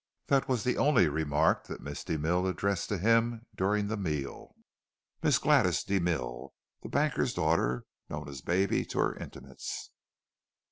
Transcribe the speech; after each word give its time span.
That 0.29 0.47
was 0.47 0.63
the 0.63 0.79
only 0.79 1.07
remark 1.07 1.67
that 1.67 1.79
Miss 1.83 2.03
de 2.03 2.17
Millo 2.17 2.49
addressed 2.49 2.89
to 2.89 2.97
him 2.97 3.45
during 3.53 3.85
the 3.85 3.95
meal 3.97 4.55
(Miss 5.21 5.37
Gladys 5.37 5.83
de 5.83 5.99
Mille, 5.99 6.51
the 6.81 6.89
banker's 6.89 7.35
daughter, 7.35 7.85
known 8.09 8.27
as 8.27 8.41
"Baby" 8.41 8.83
to 8.83 8.97
her 8.97 9.15
intimates). 9.15 9.91